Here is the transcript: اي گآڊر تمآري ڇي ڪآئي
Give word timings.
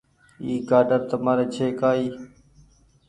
اي 0.43 0.53
گآڊر 0.69 0.99
تمآري 1.09 1.45
ڇي 1.53 1.67
ڪآئي 1.79 2.07